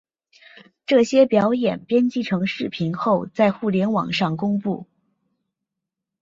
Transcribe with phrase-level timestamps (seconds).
[0.87, 4.87] 这些表演编辑成视频后在互联网上公布。